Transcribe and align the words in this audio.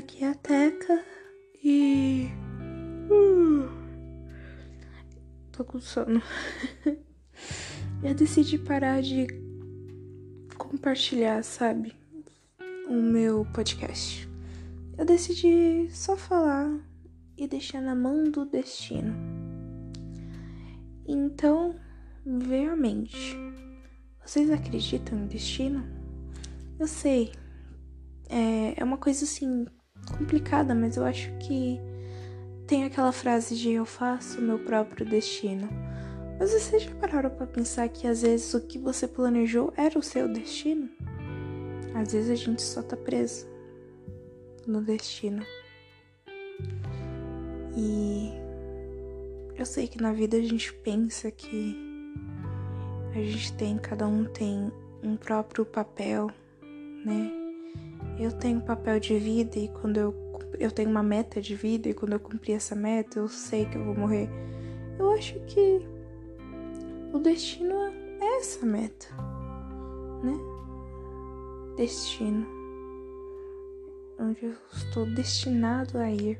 biblioteca 0.00 1.04
e. 1.62 2.28
Uh, 3.10 3.68
tô 5.52 5.64
com 5.64 5.78
sono. 5.78 6.22
eu 8.02 8.14
decidi 8.14 8.56
parar 8.56 9.02
de 9.02 9.26
compartilhar, 10.56 11.42
sabe? 11.44 11.94
O 12.88 12.94
meu 12.94 13.44
podcast. 13.52 14.26
Eu 14.96 15.04
decidi 15.04 15.90
só 15.90 16.16
falar 16.16 16.80
e 17.36 17.46
deixar 17.46 17.82
na 17.82 17.94
mão 17.94 18.24
do 18.24 18.46
destino. 18.46 19.14
Então, 21.06 21.78
veio 22.24 22.72
à 22.72 22.76
mente. 22.76 23.36
Vocês 24.24 24.50
acreditam 24.50 25.18
em 25.18 25.26
destino? 25.26 25.84
Eu 26.78 26.86
sei, 26.86 27.32
é, 28.30 28.80
é 28.80 28.84
uma 28.84 28.96
coisa 28.96 29.24
assim 29.24 29.66
complicada, 30.10 30.74
mas 30.74 30.96
eu 30.96 31.04
acho 31.04 31.30
que 31.38 31.80
tem 32.66 32.84
aquela 32.84 33.12
frase 33.12 33.56
de 33.56 33.70
eu 33.70 33.84
faço 33.84 34.38
o 34.38 34.42
meu 34.42 34.58
próprio 34.58 35.04
destino. 35.04 35.68
Mas 36.38 36.52
vocês 36.52 36.82
já 36.82 36.90
pararam 36.94 37.30
para 37.30 37.46
pensar 37.46 37.88
que 37.88 38.06
às 38.06 38.22
vezes 38.22 38.52
o 38.54 38.60
que 38.60 38.78
você 38.78 39.06
planejou 39.06 39.72
era 39.76 39.98
o 39.98 40.02
seu 40.02 40.28
destino? 40.28 40.88
Às 41.94 42.12
vezes 42.12 42.30
a 42.30 42.34
gente 42.34 42.62
só 42.62 42.82
tá 42.82 42.96
preso 42.96 43.46
no 44.66 44.80
destino. 44.80 45.44
E 47.76 48.32
eu 49.56 49.66
sei 49.66 49.86
que 49.86 50.00
na 50.00 50.12
vida 50.12 50.36
a 50.36 50.42
gente 50.42 50.72
pensa 50.72 51.30
que 51.30 51.76
a 53.14 53.18
gente 53.18 53.52
tem, 53.52 53.76
cada 53.78 54.06
um 54.06 54.24
tem 54.24 54.72
um 55.02 55.16
próprio 55.16 55.64
papel, 55.64 56.30
né? 57.04 57.41
Eu 58.18 58.32
tenho 58.32 58.58
um 58.58 58.62
papel 58.62 59.00
de 59.00 59.18
vida 59.18 59.58
e 59.58 59.68
quando 59.68 59.96
eu, 59.96 60.14
eu 60.58 60.70
tenho 60.70 60.90
uma 60.90 61.02
meta 61.02 61.40
de 61.40 61.54
vida 61.54 61.88
e 61.88 61.94
quando 61.94 62.12
eu 62.12 62.20
cumprir 62.20 62.54
essa 62.54 62.74
meta 62.74 63.18
eu 63.18 63.28
sei 63.28 63.64
que 63.66 63.76
eu 63.76 63.84
vou 63.84 63.94
morrer. 63.94 64.28
Eu 64.98 65.12
acho 65.12 65.38
que 65.46 65.80
o 67.12 67.18
destino 67.18 67.74
é 67.74 68.38
essa 68.38 68.64
meta, 68.64 69.06
né? 70.22 70.38
Destino. 71.76 72.46
Onde 74.18 74.44
eu 74.44 74.54
estou 74.72 75.06
destinado 75.06 75.98
a 75.98 76.10
ir. 76.10 76.38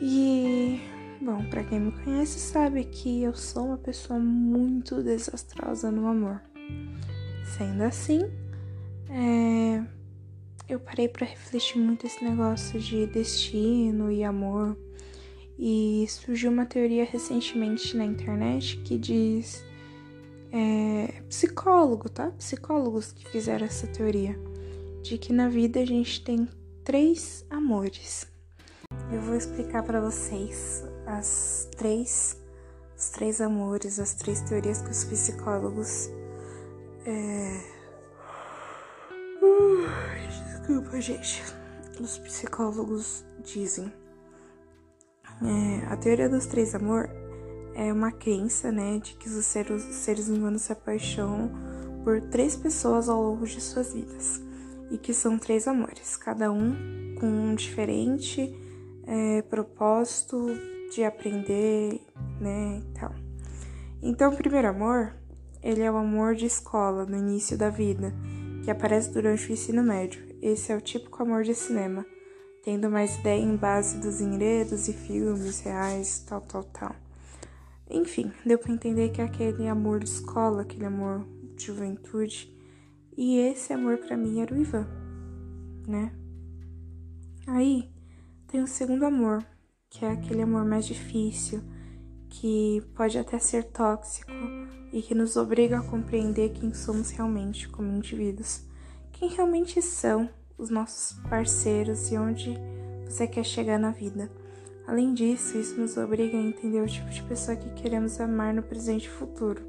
E, 0.00 0.80
bom, 1.20 1.44
para 1.48 1.64
quem 1.64 1.80
me 1.80 1.92
conhece 1.92 2.38
sabe 2.38 2.84
que 2.84 3.22
eu 3.22 3.34
sou 3.34 3.66
uma 3.66 3.78
pessoa 3.78 4.18
muito 4.18 5.02
desastrosa 5.02 5.90
no 5.90 6.06
amor. 6.06 6.40
Sendo 7.56 7.82
assim, 7.82 8.30
é, 9.08 9.84
eu 10.68 10.80
parei 10.80 11.08
para 11.08 11.26
refletir 11.26 11.78
muito 11.78 12.06
esse 12.06 12.24
negócio 12.24 12.80
de 12.80 13.06
destino 13.06 14.10
e 14.10 14.24
amor. 14.24 14.76
E 15.58 16.04
surgiu 16.08 16.50
uma 16.50 16.66
teoria 16.66 17.04
recentemente 17.04 17.96
na 17.96 18.04
internet 18.04 18.76
que 18.78 18.98
diz. 18.98 19.64
É, 20.52 21.22
psicólogo, 21.28 22.08
tá? 22.08 22.30
Psicólogos 22.32 23.12
que 23.12 23.28
fizeram 23.28 23.66
essa 23.66 23.86
teoria. 23.86 24.38
De 25.02 25.16
que 25.18 25.32
na 25.32 25.48
vida 25.48 25.80
a 25.80 25.86
gente 25.86 26.22
tem 26.22 26.48
três 26.84 27.44
amores. 27.48 28.26
Eu 29.12 29.20
vou 29.20 29.36
explicar 29.36 29.82
para 29.82 30.00
vocês 30.00 30.84
as 31.06 31.68
três, 31.76 32.36
os 32.96 33.10
três 33.10 33.40
amores, 33.40 34.00
as 34.00 34.14
três 34.14 34.40
teorias 34.42 34.82
que 34.82 34.90
os 34.90 35.04
psicólogos 35.04 36.10
é, 37.04 37.75
Desculpa, 40.66 41.00
gente. 41.00 41.42
Os 42.00 42.18
psicólogos 42.18 43.24
dizem. 43.44 43.92
É, 45.42 45.86
a 45.92 45.96
teoria 45.96 46.28
dos 46.28 46.46
três 46.46 46.74
amor 46.74 47.08
é 47.74 47.92
uma 47.92 48.10
crença, 48.10 48.72
né, 48.72 48.98
de 48.98 49.14
que 49.14 49.28
os 49.28 49.44
seres, 49.44 49.86
os 49.86 49.96
seres 49.96 50.28
humanos 50.28 50.62
se 50.62 50.72
apaixonam 50.72 51.50
por 52.02 52.20
três 52.22 52.56
pessoas 52.56 53.08
ao 53.08 53.22
longo 53.22 53.46
de 53.46 53.60
suas 53.60 53.92
vidas 53.92 54.42
e 54.90 54.96
que 54.96 55.12
são 55.12 55.38
três 55.38 55.68
amores, 55.68 56.16
cada 56.16 56.50
um 56.50 57.14
com 57.20 57.26
um 57.26 57.54
diferente 57.54 58.54
é, 59.06 59.42
propósito 59.42 60.46
de 60.94 61.04
aprender, 61.04 62.00
né, 62.40 62.80
e 62.80 62.98
tal. 62.98 63.14
Então, 64.02 64.32
o 64.32 64.36
primeiro 64.36 64.68
amor, 64.68 65.14
ele 65.62 65.82
é 65.82 65.90
o 65.90 65.96
amor 65.96 66.34
de 66.34 66.46
escola 66.46 67.04
no 67.04 67.16
início 67.16 67.58
da 67.58 67.68
vida 67.68 68.14
que 68.66 68.70
aparece 68.72 69.12
durante 69.12 69.48
o 69.48 69.52
ensino 69.52 69.80
médio. 69.80 70.20
Esse 70.42 70.72
é 70.72 70.76
o 70.76 70.80
típico 70.80 71.22
amor 71.22 71.44
de 71.44 71.54
cinema, 71.54 72.04
tendo 72.64 72.90
mais 72.90 73.16
ideia 73.16 73.40
em 73.40 73.54
base 73.54 73.96
dos 73.98 74.20
enredos 74.20 74.88
e 74.88 74.92
filmes 74.92 75.60
reais, 75.60 76.24
tal, 76.26 76.40
tal, 76.40 76.64
tal. 76.64 76.96
Enfim, 77.88 78.32
deu 78.44 78.58
para 78.58 78.72
entender 78.72 79.10
que 79.10 79.22
é 79.22 79.24
aquele 79.24 79.68
amor 79.68 80.00
de 80.00 80.08
escola, 80.08 80.62
aquele 80.62 80.84
amor 80.84 81.24
de 81.54 81.64
juventude. 81.64 82.52
E 83.16 83.38
esse 83.38 83.72
amor 83.72 83.98
para 83.98 84.16
mim 84.16 84.40
era 84.40 84.52
o 84.52 84.58
Ivan, 84.58 84.88
né? 85.86 86.12
Aí 87.46 87.88
tem 88.48 88.64
o 88.64 88.66
segundo 88.66 89.04
amor, 89.04 89.46
que 89.88 90.04
é 90.04 90.10
aquele 90.10 90.42
amor 90.42 90.64
mais 90.64 90.84
difícil, 90.84 91.62
que 92.28 92.82
pode 92.96 93.16
até 93.16 93.38
ser 93.38 93.62
tóxico 93.70 94.32
e 94.92 95.02
que 95.02 95.14
nos 95.14 95.36
obriga 95.36 95.78
a 95.78 95.82
compreender 95.82 96.50
quem 96.50 96.72
somos 96.72 97.10
realmente 97.10 97.68
como 97.68 97.96
indivíduos, 97.96 98.62
quem 99.12 99.28
realmente 99.28 99.80
são 99.82 100.28
os 100.58 100.70
nossos 100.70 101.18
parceiros 101.28 102.10
e 102.10 102.16
onde 102.16 102.54
você 103.04 103.26
quer 103.26 103.44
chegar 103.44 103.78
na 103.78 103.90
vida. 103.90 104.30
Além 104.86 105.14
disso, 105.14 105.58
isso 105.58 105.80
nos 105.80 105.96
obriga 105.96 106.36
a 106.36 106.40
entender 106.40 106.80
o 106.80 106.86
tipo 106.86 107.10
de 107.10 107.22
pessoa 107.24 107.56
que 107.56 107.70
queremos 107.70 108.20
amar 108.20 108.54
no 108.54 108.62
presente 108.62 109.06
e 109.06 109.10
futuro 109.10 109.62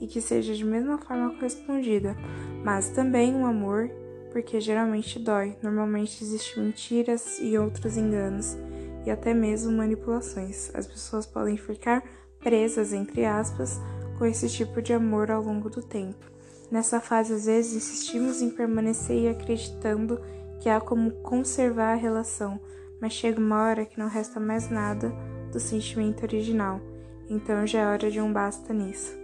e 0.00 0.06
que 0.06 0.20
seja 0.20 0.54
de 0.54 0.64
mesma 0.64 0.96
forma 0.98 1.34
correspondida, 1.34 2.16
mas 2.64 2.90
também 2.90 3.34
um 3.34 3.44
amor, 3.44 3.90
porque 4.32 4.60
geralmente 4.60 5.18
dói. 5.18 5.56
Normalmente 5.62 6.22
existem 6.22 6.64
mentiras 6.64 7.38
e 7.40 7.58
outros 7.58 7.96
enganos 7.96 8.56
e 9.04 9.10
até 9.10 9.34
mesmo 9.34 9.72
manipulações. 9.72 10.70
As 10.74 10.86
pessoas 10.86 11.26
podem 11.26 11.56
ficar 11.56 12.02
presas, 12.38 12.92
entre 12.92 13.24
aspas, 13.24 13.80
com 14.20 14.26
esse 14.26 14.50
tipo 14.50 14.82
de 14.82 14.92
amor 14.92 15.30
ao 15.30 15.42
longo 15.42 15.70
do 15.70 15.80
tempo. 15.80 16.30
Nessa 16.70 17.00
fase, 17.00 17.32
às 17.32 17.46
vezes, 17.46 17.72
insistimos 17.72 18.42
em 18.42 18.50
permanecer 18.50 19.16
e 19.16 19.28
acreditando 19.28 20.20
que 20.60 20.68
há 20.68 20.78
como 20.78 21.10
conservar 21.22 21.94
a 21.94 21.96
relação, 21.96 22.60
mas 23.00 23.14
chega 23.14 23.40
uma 23.40 23.62
hora 23.62 23.86
que 23.86 23.98
não 23.98 24.08
resta 24.08 24.38
mais 24.38 24.68
nada 24.68 25.10
do 25.50 25.58
sentimento 25.58 26.22
original, 26.22 26.82
então 27.30 27.66
já 27.66 27.80
é 27.80 27.86
hora 27.86 28.10
de 28.10 28.20
um 28.20 28.30
basta 28.30 28.74
nisso. 28.74 29.16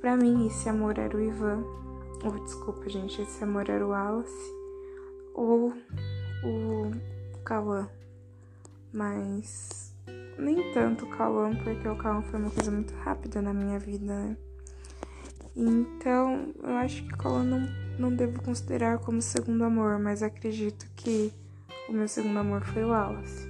Para 0.00 0.16
mim, 0.16 0.46
esse 0.46 0.68
amor 0.68 1.00
era 1.00 1.16
o 1.16 1.20
Ivan, 1.20 1.64
ou 2.24 2.38
desculpa, 2.44 2.88
gente, 2.88 3.20
esse 3.20 3.42
amor 3.42 3.68
era 3.68 3.84
o 3.84 3.90
Wallace, 3.90 4.54
ou 5.34 5.72
o 6.44 6.92
Cauã, 7.44 7.88
mas 8.92 9.87
nem 10.38 10.72
tanto 10.72 11.04
o 11.04 11.08
Cauã, 11.08 11.54
porque 11.56 11.88
o 11.88 11.96
Cauã 11.96 12.22
foi 12.22 12.38
uma 12.38 12.50
coisa 12.50 12.70
muito 12.70 12.94
rápida 12.94 13.42
na 13.42 13.52
minha 13.52 13.78
vida, 13.78 14.06
né? 14.06 14.36
Então, 15.56 16.54
eu 16.62 16.76
acho 16.76 17.02
que 17.02 17.16
Cauã 17.16 17.42
não, 17.42 17.68
não 17.98 18.14
devo 18.14 18.40
considerar 18.42 18.98
como 18.98 19.20
segundo 19.20 19.64
amor, 19.64 19.98
mas 19.98 20.22
acredito 20.22 20.86
que 20.94 21.32
o 21.88 21.92
meu 21.92 22.06
segundo 22.06 22.38
amor 22.38 22.62
foi 22.64 22.84
o 22.84 22.90
Wallace. 22.90 23.48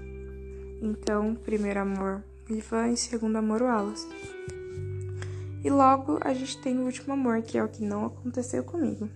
Então, 0.81 1.35
primeiro 1.35 1.81
amor, 1.81 2.25
Ivan, 2.49 2.89
e 2.89 2.97
segundo 2.97 3.37
amor, 3.37 3.61
o 3.61 3.67
Wallace. 3.67 4.09
E 5.63 5.69
logo 5.69 6.19
a 6.23 6.33
gente 6.33 6.57
tem 6.63 6.79
o 6.79 6.85
último 6.85 7.13
amor, 7.13 7.43
que 7.43 7.59
é 7.59 7.65
o 7.65 7.69
que 7.69 7.85
não 7.85 8.07
aconteceu 8.07 8.65
comigo. 8.65 9.11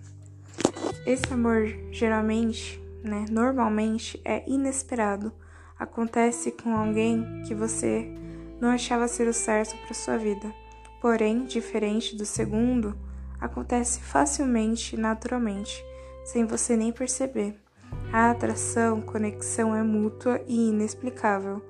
Esse 1.05 1.33
amor 1.33 1.67
geralmente, 1.91 2.79
né, 3.03 3.25
normalmente 3.31 4.21
é 4.23 4.47
inesperado 4.47 5.33
acontece 5.77 6.51
com 6.51 6.75
alguém 6.75 7.41
que 7.47 7.53
você 7.53 8.11
não 8.59 8.69
achava 8.69 9.07
ser 9.07 9.27
o 9.27 9.33
certo 9.33 9.75
para 9.77 9.93
sua 9.93 10.17
vida. 10.17 10.53
Porém, 11.01 11.45
diferente 11.45 12.15
do 12.15 12.25
segundo, 12.25 12.97
acontece 13.39 13.99
facilmente 13.99 14.95
e 14.95 14.99
naturalmente, 14.99 15.83
sem 16.23 16.45
você 16.45 16.77
nem 16.77 16.91
perceber. 16.91 17.55
A 18.11 18.31
atração, 18.31 19.01
conexão 19.01 19.75
é 19.75 19.83
mútua 19.83 20.41
e 20.47 20.69
inexplicável, 20.69 21.61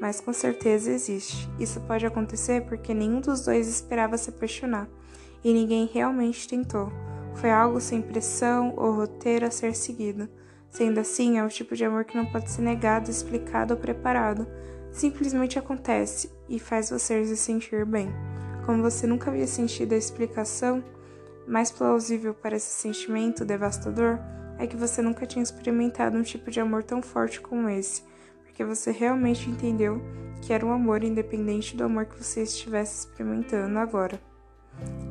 mas 0.00 0.20
com 0.20 0.32
certeza 0.32 0.90
existe. 0.90 1.48
Isso 1.58 1.80
pode 1.82 2.04
acontecer 2.04 2.66
porque 2.66 2.92
nenhum 2.92 3.20
dos 3.20 3.44
dois 3.44 3.68
esperava 3.68 4.18
se 4.18 4.30
apaixonar 4.30 4.88
e 5.42 5.52
ninguém 5.52 5.86
realmente 5.86 6.48
tentou. 6.48 6.92
Foi 7.36 7.50
algo 7.50 7.80
sem 7.80 8.02
pressão 8.02 8.74
ou 8.76 8.92
roteiro 8.92 9.46
a 9.46 9.50
ser 9.50 9.74
seguido. 9.74 10.28
Sendo 10.74 10.98
assim, 10.98 11.38
é 11.38 11.44
o 11.44 11.48
tipo 11.48 11.76
de 11.76 11.84
amor 11.84 12.04
que 12.04 12.16
não 12.16 12.26
pode 12.26 12.50
ser 12.50 12.62
negado, 12.62 13.08
explicado 13.08 13.74
ou 13.74 13.80
preparado. 13.80 14.44
Simplesmente 14.90 15.56
acontece 15.56 16.28
e 16.48 16.58
faz 16.58 16.90
você 16.90 17.24
se 17.24 17.36
sentir 17.36 17.86
bem. 17.86 18.12
Como 18.66 18.82
você 18.82 19.06
nunca 19.06 19.30
havia 19.30 19.46
sentido 19.46 19.92
a 19.92 19.96
explicação 19.96 20.82
mais 21.46 21.70
plausível 21.70 22.34
para 22.34 22.56
esse 22.56 22.72
sentimento 22.72 23.44
devastador, 23.44 24.18
é 24.58 24.66
que 24.66 24.76
você 24.76 25.00
nunca 25.00 25.24
tinha 25.26 25.44
experimentado 25.44 26.18
um 26.18 26.22
tipo 26.22 26.50
de 26.50 26.58
amor 26.58 26.82
tão 26.82 27.00
forte 27.00 27.40
como 27.40 27.68
esse, 27.68 28.02
porque 28.42 28.64
você 28.64 28.90
realmente 28.90 29.48
entendeu 29.48 30.02
que 30.42 30.52
era 30.52 30.66
um 30.66 30.72
amor 30.72 31.04
independente 31.04 31.76
do 31.76 31.84
amor 31.84 32.06
que 32.06 32.20
você 32.20 32.42
estivesse 32.42 33.06
experimentando 33.06 33.78
agora. 33.78 34.20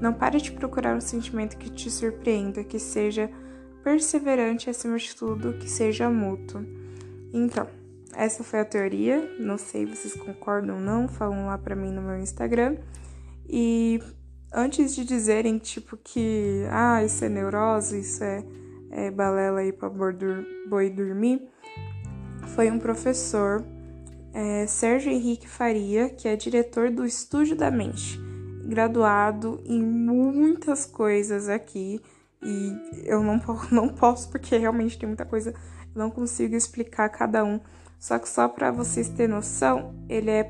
Não 0.01 0.12
pare 0.12 0.42
de 0.42 0.51
procurar 0.51 0.94
um 0.94 1.01
sentimento 1.01 1.57
que 1.57 1.69
te 1.69 1.89
surpreenda, 1.89 2.65
que 2.65 2.77
seja 2.77 3.30
perseverante 3.83 4.69
acima 4.69 4.97
de 4.97 5.15
tudo, 5.15 5.53
que 5.53 5.69
seja 5.69 6.09
mútuo. 6.09 6.65
Então, 7.33 7.68
essa 8.15 8.44
foi 8.44 8.59
a 8.59 8.65
teoria. 8.65 9.35
Não 9.39 9.57
sei 9.57 9.88
se 9.88 9.95
vocês 9.95 10.15
concordam 10.15 10.75
ou 10.75 10.81
não, 10.81 11.07
falam 11.07 11.47
lá 11.47 11.57
pra 11.57 11.75
mim 11.75 11.91
no 11.91 12.01
meu 12.01 12.19
Instagram. 12.19 12.77
E 13.47 14.00
antes 14.53 14.95
de 14.95 15.03
dizerem, 15.03 15.57
tipo, 15.57 15.97
que 15.97 16.65
ah, 16.69 17.03
isso 17.03 17.25
é 17.25 17.30
neurose, 17.30 18.00
isso 18.00 18.24
é, 18.24 18.44
é 18.91 19.12
balela 19.12 19.59
aí 19.59 19.74
pra 19.74 19.89
boi 19.89 20.89
dormir, 20.89 21.41
foi 22.56 22.69
um 22.69 22.79
professor, 22.79 23.63
é, 24.33 24.68
Sérgio 24.68 25.12
Henrique 25.12 25.47
Faria, 25.47 26.09
que 26.09 26.27
é 26.27 26.36
diretor 26.36 26.91
do 26.91 27.06
Estúdio 27.06 27.56
da 27.56 27.71
Mente, 27.71 28.19
graduado 28.65 29.62
em 29.65 29.81
muitas 29.81 30.86
coisas 30.86 31.50
aqui. 31.50 32.00
E 32.43 32.75
eu 33.05 33.23
não, 33.23 33.39
não 33.71 33.89
posso, 33.89 34.29
porque 34.29 34.57
realmente 34.57 34.97
tem 34.97 35.07
muita 35.07 35.25
coisa, 35.25 35.53
não 35.95 36.09
consigo 36.09 36.55
explicar 36.55 37.09
cada 37.09 37.43
um. 37.43 37.59
Só 37.99 38.17
que 38.19 38.27
só 38.27 38.49
para 38.49 38.71
vocês 38.71 39.09
terem 39.09 39.33
noção, 39.33 39.95
ele 40.09 40.29
é 40.29 40.43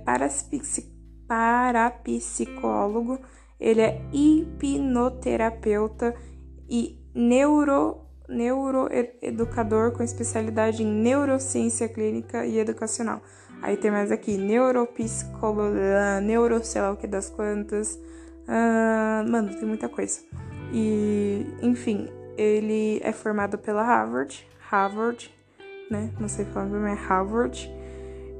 parapsicólogo, 1.27 3.19
ele 3.59 3.81
é 3.81 4.01
hipnoterapeuta 4.11 6.15
e 6.67 6.99
neuro 7.13 7.99
neuroeducador 8.27 9.91
com 9.91 10.01
especialidade 10.01 10.81
em 10.81 10.87
neurociência 10.87 11.87
clínica 11.87 12.43
e 12.45 12.57
educacional. 12.57 13.21
Aí 13.61 13.77
tem 13.77 13.91
mais 13.91 14.11
aqui, 14.11 14.37
neuropsicologia, 14.37 16.19
neuro, 16.21 16.63
sei 16.63 16.81
lá 16.81 16.91
o 16.91 16.97
que 16.97 17.07
das 17.07 17.29
quantas. 17.29 17.95
Uh, 17.95 19.29
mano, 19.29 19.55
tem 19.55 19.67
muita 19.67 19.87
coisa. 19.87 20.19
E, 20.73 21.45
enfim, 21.61 22.09
ele 22.35 22.99
é 23.03 23.11
formado 23.11 23.59
pela 23.59 23.83
Harvard, 23.83 24.45
Harvard, 24.59 25.31
né? 25.89 26.09
Não 26.19 26.27
sei 26.27 26.45
falar 26.45 26.67
o 26.67 26.87
é 26.87 26.93
Harvard. 26.93 27.71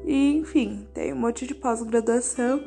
E, 0.04 0.38
enfim, 0.38 0.88
tem 0.94 1.14
um 1.14 1.18
monte 1.18 1.46
de 1.46 1.54
pós-graduação. 1.54 2.60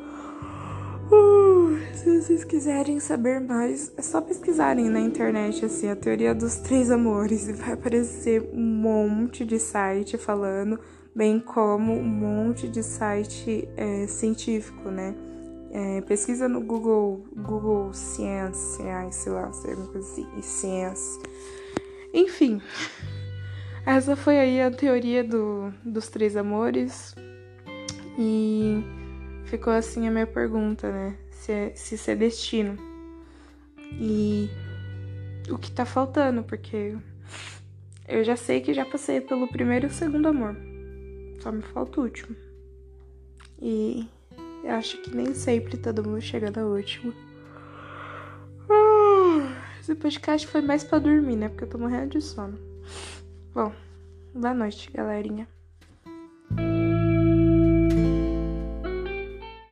Uh, 1.11 1.77
se 1.93 2.21
vocês 2.21 2.43
quiserem 2.45 2.99
saber 2.99 3.41
mais, 3.41 3.91
é 3.97 4.01
só 4.01 4.21
pesquisarem 4.21 4.89
na 4.89 4.99
internet, 4.99 5.65
assim, 5.65 5.89
a 5.89 5.95
teoria 5.95 6.33
dos 6.33 6.55
três 6.55 6.89
amores. 6.89 7.47
E 7.49 7.53
vai 7.53 7.73
aparecer 7.73 8.49
um 8.53 8.61
monte 8.61 9.45
de 9.45 9.59
site 9.59 10.17
falando, 10.17 10.79
bem 11.13 11.39
como 11.39 11.93
um 11.93 12.07
monte 12.07 12.69
de 12.69 12.81
site 12.81 13.67
é, 13.75 14.07
científico, 14.07 14.89
né? 14.89 15.13
É, 15.71 16.01
pesquisa 16.01 16.47
no 16.47 16.61
Google, 16.61 17.25
Google 17.35 17.93
Science, 18.55 19.19
sei 19.19 19.31
lá, 19.31 19.51
sei 19.51 19.73
uma 19.73 19.87
coisa 19.87 20.07
assim, 20.07 20.41
Science. 20.41 21.19
Enfim, 22.13 22.61
essa 23.85 24.15
foi 24.15 24.39
aí 24.39 24.61
a 24.61 24.71
teoria 24.71 25.23
do, 25.23 25.73
dos 25.83 26.07
três 26.07 26.35
amores. 26.35 27.15
E 28.19 28.83
ficou 29.45 29.71
assim 29.71 30.07
a 30.07 30.11
minha 30.11 30.27
pergunta, 30.27 30.91
né? 30.91 31.17
Se, 31.31 31.51
é, 31.51 31.71
se 31.75 31.95
isso 31.95 32.11
é 32.11 32.15
destino. 32.15 32.77
E 33.93 34.49
o 35.49 35.57
que 35.57 35.71
tá 35.71 35.85
faltando, 35.85 36.43
porque 36.43 36.97
eu 38.07 38.23
já 38.23 38.35
sei 38.35 38.61
que 38.61 38.73
já 38.73 38.85
passei 38.85 39.21
pelo 39.21 39.47
primeiro 39.47 39.85
e 39.85 39.89
o 39.89 39.93
segundo 39.93 40.27
amor. 40.27 40.55
Só 41.39 41.51
me 41.51 41.61
falta 41.61 41.99
o 41.99 42.03
último. 42.03 42.35
E 43.61 44.07
eu 44.63 44.71
acho 44.71 45.01
que 45.01 45.15
nem 45.15 45.33
sempre 45.33 45.77
todo 45.77 46.03
mundo 46.03 46.21
chega 46.21 46.51
na 46.51 46.65
última. 46.65 47.13
Esse 49.87 49.95
podcast 49.95 50.45
foi 50.45 50.59
mais 50.59 50.83
pra 50.83 50.99
dormir, 50.99 51.37
né? 51.37 51.47
Porque 51.47 51.63
eu 51.63 51.69
tô 51.69 51.77
morrendo 51.77 52.09
de 52.09 52.19
sono. 52.19 52.59
Bom, 53.53 53.71
boa 54.33 54.53
noite, 54.53 54.91
galerinha. 54.91 55.47